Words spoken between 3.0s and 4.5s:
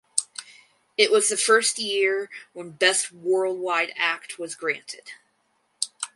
Worldwide Act